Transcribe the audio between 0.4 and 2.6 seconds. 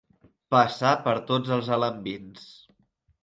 Passar per tots els alambins.